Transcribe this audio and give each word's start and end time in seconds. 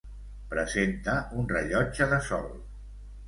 Presenta 0.53 1.17
un 1.41 1.45
rellotge 1.53 2.09
de 2.15 2.21
sol. 2.31 2.47